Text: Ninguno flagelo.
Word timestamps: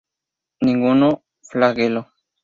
Ninguno 0.63 1.21
flagelo. 1.47 2.01